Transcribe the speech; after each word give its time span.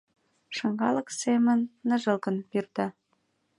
Шыҥалык 0.55 1.07
семын 1.21 1.59
ныжылгын 1.87 2.37
пӱрда. 2.49 2.87